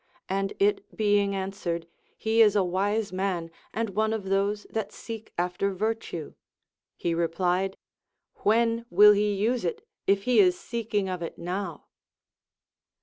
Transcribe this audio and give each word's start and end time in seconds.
And 0.27 0.53
it 0.57 0.83
being 0.97 1.35
answered, 1.35 1.85
He 2.17 2.41
is 2.41 2.55
a 2.55 2.63
wise 2.63 3.13
man, 3.13 3.51
and 3.71 3.91
one 3.91 4.13
of 4.13 4.23
those 4.23 4.65
that 4.71 4.91
seek 4.91 5.31
after 5.37 5.71
virtue; 5.75 6.33
he 6.97 7.13
replied, 7.13 7.77
When 8.37 8.87
will 8.89 9.11
he 9.11 9.31
use 9.31 9.63
it, 9.63 9.87
if 10.07 10.23
he 10.23 10.39
is 10.39 10.59
seeking 10.59 11.07
of 11.07 11.21
it 11.21 11.37
now 11.37 11.85